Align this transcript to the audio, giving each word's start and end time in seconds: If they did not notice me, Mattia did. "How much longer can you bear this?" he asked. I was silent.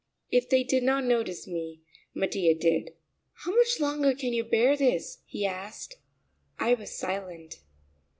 If 0.31 0.49
they 0.49 0.63
did 0.63 0.81
not 0.81 1.03
notice 1.03 1.45
me, 1.45 1.83
Mattia 2.15 2.55
did. 2.55 2.95
"How 3.45 3.55
much 3.55 3.79
longer 3.79 4.15
can 4.15 4.33
you 4.33 4.43
bear 4.43 4.75
this?" 4.75 5.19
he 5.27 5.45
asked. 5.45 5.97
I 6.57 6.73
was 6.73 6.97
silent. 6.97 7.61